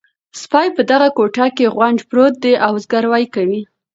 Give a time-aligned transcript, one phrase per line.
[0.41, 3.61] سپي په دغه کوټه کې غونج پروت دی او زګیروی کوي.